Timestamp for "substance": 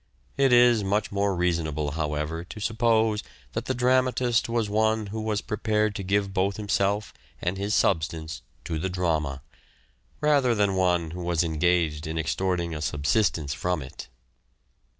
7.75-8.41